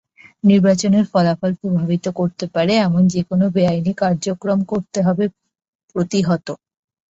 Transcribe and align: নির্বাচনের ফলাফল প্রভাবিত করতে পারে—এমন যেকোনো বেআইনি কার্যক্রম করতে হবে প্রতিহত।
নির্বাচনের 0.43 1.05
ফলাফল 1.11 1.51
প্রভাবিত 1.61 2.05
করতে 2.19 2.45
পারে—এমন 2.53 3.03
যেকোনো 3.13 3.45
বেআইনি 3.55 3.93
কার্যক্রম 4.01 4.59
করতে 4.71 4.99
হবে 5.07 5.25
প্রতিহত। 5.95 6.47